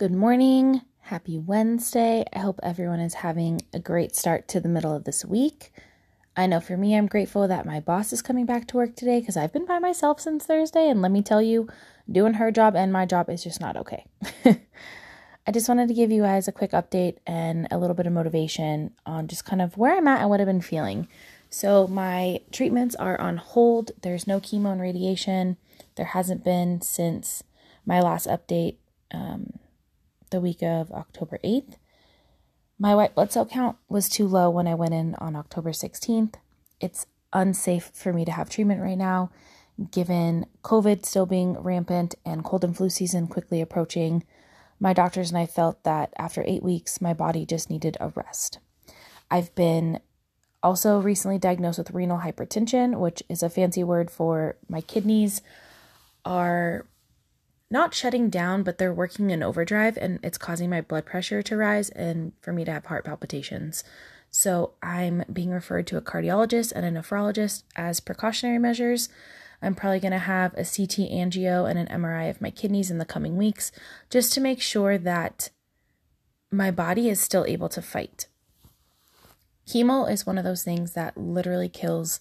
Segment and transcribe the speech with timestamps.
[0.00, 0.80] Good morning.
[1.00, 2.24] Happy Wednesday.
[2.32, 5.74] I hope everyone is having a great start to the middle of this week.
[6.34, 9.20] I know for me, I'm grateful that my boss is coming back to work today
[9.20, 10.88] because I've been by myself since Thursday.
[10.88, 11.68] And let me tell you,
[12.10, 14.06] doing her job and my job is just not okay.
[15.46, 18.14] I just wanted to give you guys a quick update and a little bit of
[18.14, 21.08] motivation on just kind of where I'm at and what I've been feeling.
[21.50, 23.90] So, my treatments are on hold.
[24.00, 25.58] There's no chemo and radiation.
[25.96, 27.42] There hasn't been since
[27.84, 28.76] my last update
[29.12, 29.58] um,
[30.30, 31.74] the week of October 8th.
[32.78, 36.34] My white blood cell count was too low when I went in on October 16th.
[36.80, 39.30] It's unsafe for me to have treatment right now,
[39.90, 44.24] given COVID still being rampant and cold and flu season quickly approaching.
[44.78, 48.58] My doctors and I felt that after eight weeks, my body just needed a rest.
[49.30, 50.00] I've been
[50.62, 55.42] also recently diagnosed with renal hypertension, which is a fancy word for my kidneys
[56.24, 56.86] are
[57.70, 61.56] not shutting down, but they're working in overdrive and it's causing my blood pressure to
[61.56, 63.84] rise and for me to have heart palpitations.
[64.30, 69.08] So I'm being referred to a cardiologist and a nephrologist as precautionary measures.
[69.62, 72.98] I'm probably going to have a CT angio and an MRI of my kidneys in
[72.98, 73.70] the coming weeks
[74.08, 75.50] just to make sure that
[76.50, 78.26] my body is still able to fight.
[79.66, 82.20] Chemo is one of those things that literally kills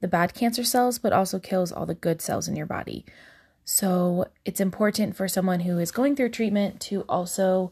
[0.00, 3.04] the bad cancer cells, but also kills all the good cells in your body.
[3.72, 7.70] So it's important for someone who is going through treatment to also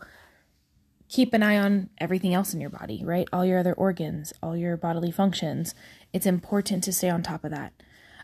[1.08, 3.28] keep an eye on everything else in your body, right?
[3.32, 5.74] All your other organs, all your bodily functions.
[6.12, 7.72] It's important to stay on top of that.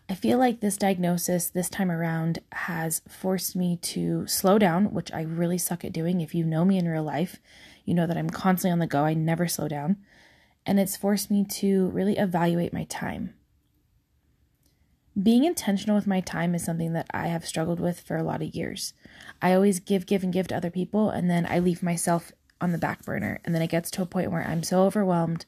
[0.09, 5.13] I feel like this diagnosis this time around has forced me to slow down, which
[5.13, 6.21] I really suck at doing.
[6.21, 7.41] If you know me in real life,
[7.85, 9.03] you know that I'm constantly on the go.
[9.03, 9.97] I never slow down.
[10.65, 13.35] And it's forced me to really evaluate my time
[15.21, 18.43] being intentional with my time is something that I have struggled with for a lot
[18.43, 18.95] of years.
[19.41, 22.73] I always give, give, and give to other people, and then I leave myself on
[22.73, 23.41] the back burner.
[23.45, 25.47] And then it gets to a point where I'm so overwhelmed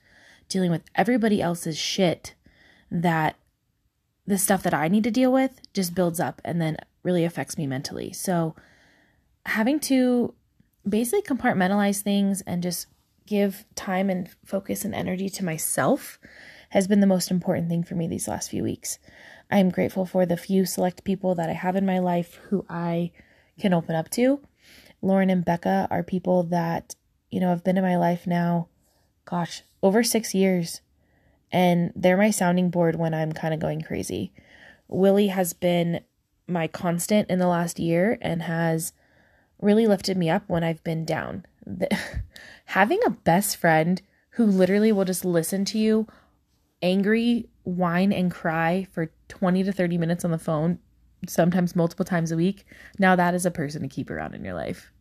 [0.48, 2.34] dealing with everybody else's shit
[2.90, 3.36] that
[4.26, 7.58] the stuff that I need to deal with just builds up and then really affects
[7.58, 8.12] me mentally.
[8.12, 8.54] So,
[9.46, 10.34] having to
[10.88, 12.86] basically compartmentalize things and just
[13.26, 16.18] give time and focus and energy to myself
[16.70, 18.98] has been the most important thing for me these last few weeks.
[19.50, 22.64] I am grateful for the few select people that I have in my life who
[22.68, 23.12] I
[23.58, 24.40] can open up to.
[25.02, 26.96] Lauren and Becca are people that,
[27.30, 28.68] you know, have been in my life now,
[29.24, 30.80] gosh, over six years.
[31.52, 34.32] And they're my sounding board when I'm kind of going crazy.
[34.88, 36.00] Willie has been
[36.48, 38.92] my constant in the last year and has
[39.60, 41.44] really lifted me up when I've been down.
[42.66, 46.06] Having a best friend who literally will just listen to you
[46.82, 50.78] angry, whine, and cry for 20 to 30 minutes on the phone,
[51.28, 52.64] sometimes multiple times a week,
[52.98, 54.92] now that is a person to keep around in your life.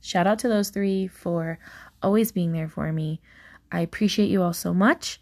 [0.00, 1.58] Shout out to those three for
[2.02, 3.20] always being there for me.
[3.70, 5.20] I appreciate you all so much.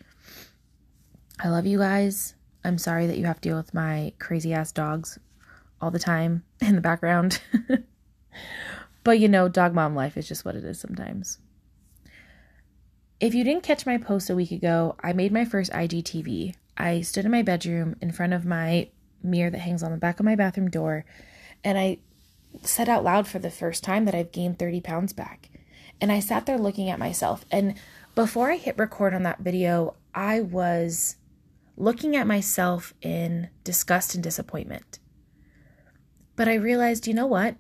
[1.39, 2.35] I love you guys.
[2.65, 5.19] I'm sorry that you have to deal with my crazy ass dogs
[5.81, 7.41] all the time in the background.
[9.05, 11.39] but you know, dog mom life is just what it is sometimes.
[13.21, 16.55] If you didn't catch my post a week ago, I made my first IGTV.
[16.79, 18.89] I stood in my bedroom in front of my
[19.23, 21.05] mirror that hangs on the back of my bathroom door,
[21.63, 21.99] and I
[22.63, 25.51] said out loud for the first time that I've gained 30 pounds back.
[26.01, 27.45] And I sat there looking at myself.
[27.51, 27.75] And
[28.15, 31.17] before I hit record on that video, I was
[31.77, 34.99] looking at myself in disgust and disappointment.
[36.37, 37.57] But I realized, you know what?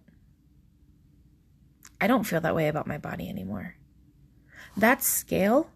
[2.01, 3.77] I don't feel that way about my body anymore.
[4.77, 5.71] That scale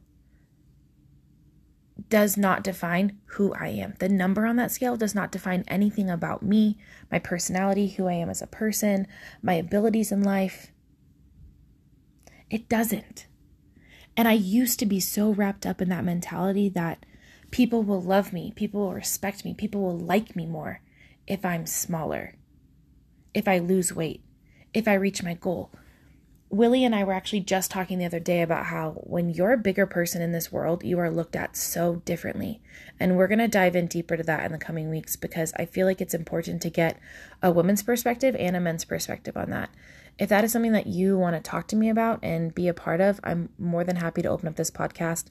[2.09, 3.95] does not define who I am.
[3.99, 6.79] The number on that scale does not define anything about me,
[7.11, 9.07] my personality, who I am as a person,
[9.43, 10.73] my abilities in life.
[12.51, 13.27] It doesn't.
[14.17, 17.05] And I used to be so wrapped up in that mentality that
[17.51, 20.81] people will love me, people will respect me, people will like me more
[21.27, 22.35] if I'm smaller,
[23.33, 24.23] if I lose weight,
[24.73, 25.73] if I reach my goal.
[26.55, 29.59] Willie and I were actually just talking the other day about how when you're a
[29.59, 32.61] bigger person in this world, you are looked at so differently.
[33.01, 35.65] And we're going to dive in deeper to that in the coming weeks because I
[35.65, 37.01] feel like it's important to get
[37.43, 39.69] a woman's perspective and a men's perspective on that.
[40.17, 42.75] If that is something that you want to talk to me about and be a
[42.75, 45.25] part of, I'm more than happy to open up this podcast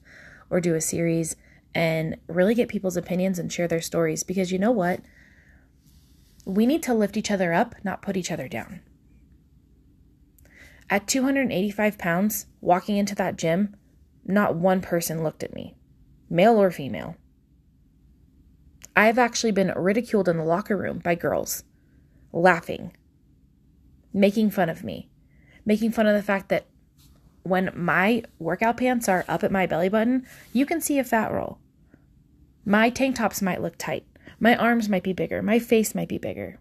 [0.50, 1.36] or do a series
[1.74, 5.00] and really get people's opinions and share their stories because you know what?
[6.44, 8.80] We need to lift each other up, not put each other down.
[10.94, 13.74] At 285 pounds, walking into that gym,
[14.24, 15.74] not one person looked at me,
[16.30, 17.16] male or female.
[18.94, 21.64] I have actually been ridiculed in the locker room by girls,
[22.32, 22.96] laughing,
[24.12, 25.08] making fun of me,
[25.66, 26.66] making fun of the fact that
[27.42, 31.32] when my workout pants are up at my belly button, you can see a fat
[31.32, 31.58] roll.
[32.64, 34.06] My tank tops might look tight.
[34.38, 35.42] My arms might be bigger.
[35.42, 36.60] My face might be bigger.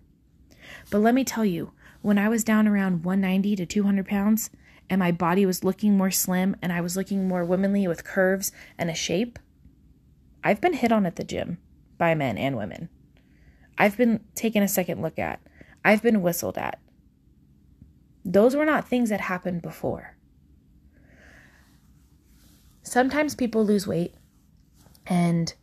[0.90, 4.50] But let me tell you, when I was down around 190 to 200 pounds
[4.90, 8.52] and my body was looking more slim and I was looking more womanly with curves
[8.78, 9.40] and a shape,
[10.44, 11.60] I've been hit on at the gym
[11.98, 12.90] by men and women.
[13.78, 15.40] I've been taken a second look at.
[15.86, 16.78] I've been whistled at.
[18.26, 20.18] Those were not things that happened before.
[22.84, 24.14] Sometimes people lose weight
[25.08, 25.54] and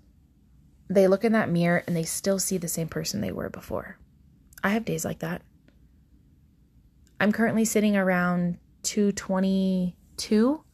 [0.88, 3.98] they look in that mirror and they still see the same person they were before.
[4.64, 5.42] I have days like that.
[7.20, 10.64] I'm currently sitting around 222,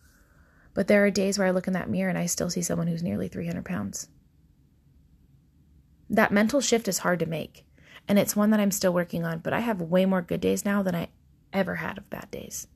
[0.75, 2.87] but there are days where I look in that mirror and I still see someone
[2.87, 4.09] who's nearly 300 pounds.
[6.09, 7.67] That mental shift is hard to make,
[8.07, 10.65] and it's one that I'm still working on, but I have way more good days
[10.65, 11.09] now than I
[11.53, 12.69] ever had of bad days.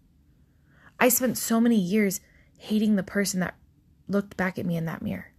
[0.99, 2.21] I spent so many years
[2.59, 3.55] hating the person that
[4.09, 5.33] looked back at me in that mirror.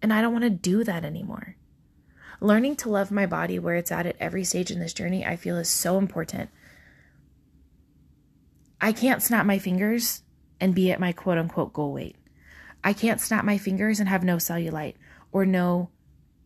[0.00, 1.56] And I don't want to do that anymore.
[2.40, 5.36] Learning to love my body where it's at at every stage in this journey, I
[5.36, 6.48] feel is so important
[8.80, 10.22] I can't snap my fingers
[10.60, 12.16] and be at my quote unquote goal weight.
[12.82, 14.94] I can't snap my fingers and have no cellulite
[15.32, 15.90] or no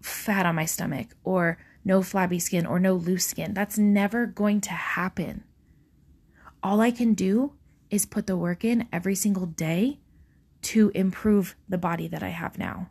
[0.02, 3.54] fat on my stomach or no flabby skin or no loose skin.
[3.54, 5.44] That's never going to happen.
[6.62, 7.52] All I can do
[7.90, 10.00] is put the work in every single day
[10.62, 12.90] to improve the body that I have now.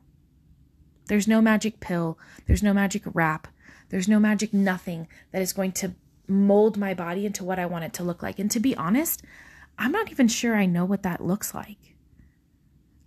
[1.07, 3.47] There's no magic pill, there's no magic wrap,
[3.89, 5.95] there's no magic nothing that is going to
[6.27, 8.39] mold my body into what I want it to look like.
[8.39, 9.23] And to be honest,
[9.77, 11.95] I'm not even sure I know what that looks like.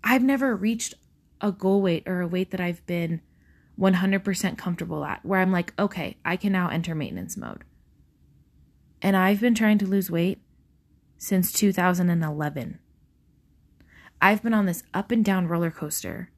[0.02, 0.94] I've never reached
[1.40, 3.20] a goal weight or a weight that I've been
[3.78, 7.64] 100% comfortable at where I'm like, okay, I can now enter maintenance mode.
[9.02, 10.40] And I've been trying to lose weight
[11.18, 12.78] since 2011.
[14.20, 16.30] I've been on this up and down roller coaster.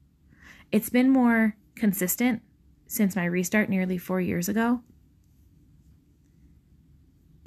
[0.71, 2.41] It's been more consistent
[2.87, 4.81] since my restart nearly four years ago.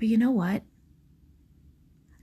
[0.02, 0.64] But you know what?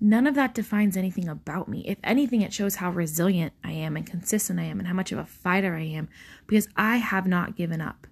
[0.02, 1.86] None of that defines anything about me.
[1.88, 5.14] If anything, it shows how resilient I am and consistent I am and how much
[5.14, 6.10] of a fighter I am
[6.46, 8.06] because I have not given up.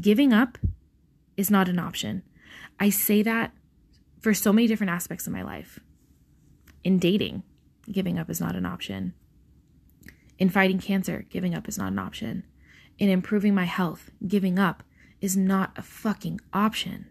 [0.00, 0.56] Giving up
[1.36, 2.22] is not an option.
[2.80, 3.52] I say that
[4.20, 5.80] for so many different aspects of my life.
[6.82, 7.42] In dating,
[7.92, 9.12] giving up is not an option.
[10.38, 12.42] In fighting cancer, giving up is not an option.
[12.98, 14.82] In improving my health, giving up
[15.20, 17.10] is not a fucking option.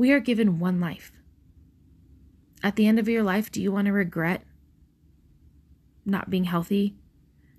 [0.00, 1.12] We are given one life.
[2.62, 4.44] At the end of your life, do you want to regret
[6.06, 6.96] not being healthy,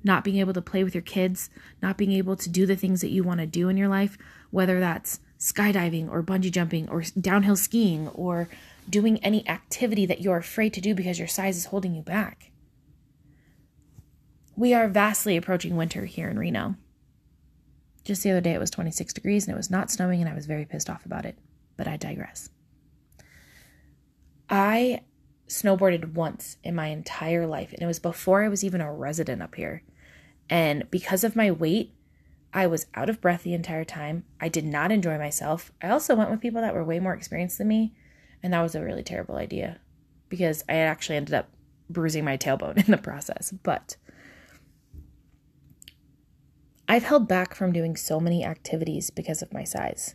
[0.03, 1.51] not being able to play with your kids,
[1.83, 4.17] not being able to do the things that you want to do in your life,
[4.49, 8.49] whether that's skydiving or bungee jumping or downhill skiing or
[8.89, 12.49] doing any activity that you're afraid to do because your size is holding you back?
[14.55, 16.73] We are vastly approaching winter here in Reno.
[18.03, 20.33] Just the other day, it was 26 degrees and it was not snowing, and I
[20.33, 21.38] was very pissed off about it
[21.81, 22.51] but I digress.
[24.51, 25.01] I
[25.47, 29.41] snowboarded once in my entire life, and it was before I was even a resident
[29.41, 29.81] up here.
[30.47, 31.95] And because of my weight,
[32.53, 34.25] I was out of breath the entire time.
[34.39, 35.71] I did not enjoy myself.
[35.81, 37.95] I also went with people that were way more experienced than me,
[38.43, 39.79] and that was a really terrible idea
[40.29, 41.50] because I actually ended up
[41.89, 43.51] bruising my tailbone in the process.
[43.63, 43.95] But
[46.88, 50.13] I've held back from doing so many activities because of my size.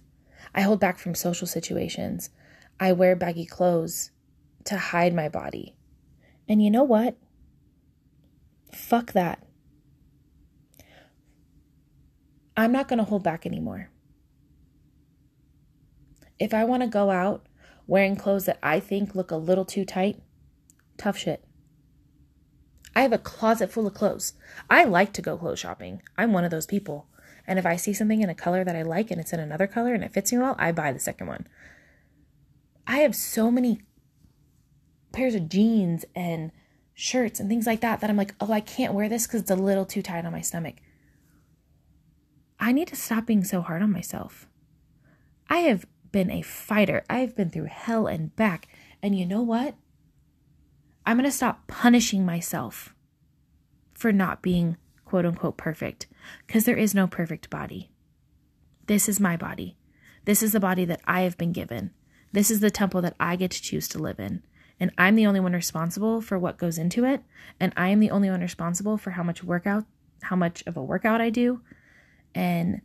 [0.56, 2.30] I hold back from social situations.
[2.80, 4.10] I wear baggy clothes
[4.64, 5.76] to hide my body.
[6.48, 7.16] And you know what?
[8.72, 9.46] Fuck that.
[12.56, 13.90] I'm not going to hold back anymore.
[16.38, 17.46] If I want to go out
[17.86, 20.20] wearing clothes that I think look a little too tight,
[20.96, 21.44] tough shit.
[22.94, 24.32] I have a closet full of clothes.
[24.70, 26.00] I like to go clothes shopping.
[26.16, 27.08] I'm one of those people.
[27.46, 29.66] And if I see something in a color that I like and it's in another
[29.66, 31.46] color and it fits me well, I buy the second one.
[32.86, 33.80] I have so many
[35.12, 36.52] pairs of jeans and
[36.94, 39.50] shirts and things like that that I'm like, oh, I can't wear this because it's
[39.50, 40.76] a little too tight on my stomach.
[42.58, 44.46] I need to stop being so hard on myself.
[45.48, 47.04] I have been a fighter.
[47.08, 48.68] I've been through hell and back.
[49.02, 49.74] And you know what?
[51.04, 52.94] I'm going to stop punishing myself
[53.94, 56.06] for not being quote unquote perfect
[56.46, 57.90] because there is no perfect body.
[58.86, 59.78] This is my body.
[60.26, 61.92] This is the body that I have been given.
[62.32, 64.42] This is the temple that I get to choose to live in.
[64.78, 67.22] And I'm the only one responsible for what goes into it.
[67.58, 69.86] And I am the only one responsible for how much workout,
[70.24, 71.62] how much of a workout I do.
[72.34, 72.82] And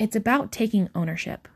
[0.00, 1.46] it's about taking ownership.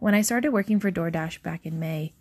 [0.00, 2.14] when I started working for DoorDash back in May,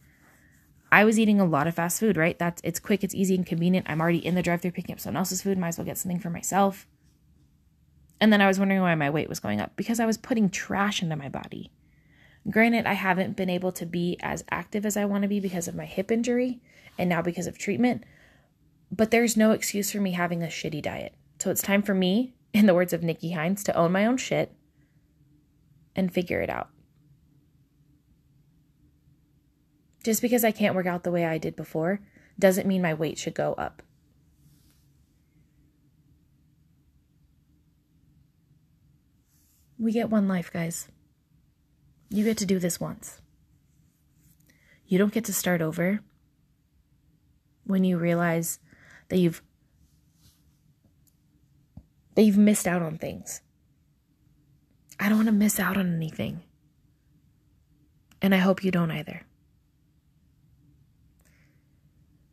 [0.91, 2.38] I was eating a lot of fast food, right?
[2.38, 3.88] That's it's quick, it's easy and convenient.
[3.89, 6.19] I'm already in the drive-through picking up someone else's food, might as well get something
[6.19, 6.88] for myself.
[8.19, 10.50] And then I was wondering why my weight was going up because I was putting
[10.50, 11.72] trash into my body.
[12.50, 15.67] Granted, I haven't been able to be as active as I want to be because
[15.67, 16.60] of my hip injury
[16.98, 18.03] and now because of treatment,
[18.91, 21.13] but there's no excuse for me having a shitty diet.
[21.39, 24.17] So it's time for me, in the words of Nikki Hines, to own my own
[24.17, 24.53] shit
[25.96, 26.69] and figure it out.
[30.10, 32.00] Just because I can't work out the way I did before
[32.39, 33.84] doesn't mean my weight should go up.
[39.78, 40.88] We get one life, guys.
[42.10, 43.22] You get to do this once.
[44.88, 46.00] You don't get to start over
[47.66, 48.58] when you realize
[49.10, 49.44] that you've
[52.16, 53.42] that you've missed out on things.
[55.00, 56.42] I don't want to miss out on anything.
[58.24, 59.28] And I hope you don't either.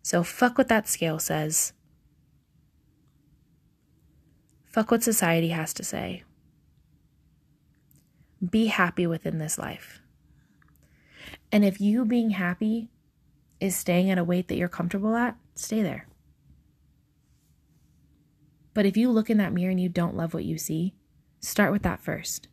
[0.06, 1.72] So fuck what that scale says.
[4.64, 6.22] Fuck what society has to say.
[8.48, 10.00] Be happy within this life.
[11.50, 12.88] And if you being happy
[13.58, 16.06] is staying at a weight that you're comfortable at, stay there.
[18.75, 20.94] But if you look in that mirror and you don't love what you see,
[21.40, 22.46] start with that first.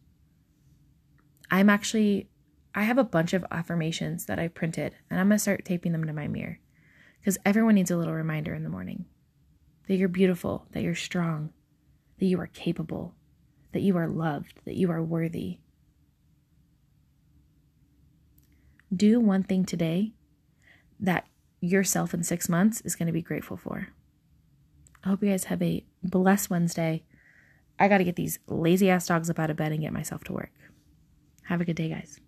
[1.52, 2.30] I'm actually,
[2.74, 5.92] I have a bunch of affirmations that I printed, and I'm going to start taping
[5.92, 6.58] them to my mirror
[7.24, 9.06] because everyone needs a little reminder in the morning
[9.88, 11.54] that you're beautiful, that you're strong,
[12.20, 13.16] that you are capable,
[13.72, 15.60] that you are loved, that you are worthy,
[18.94, 20.12] do one thing today
[21.00, 21.26] that
[21.62, 23.88] yourself in six months is going to be grateful for.
[25.02, 27.04] I hope you guys have a blessed Wednesday.
[27.80, 30.26] I got to get these lazy ass dogs up out of bed and get myself
[30.26, 30.52] to work.
[31.44, 32.20] Have a good day, guys.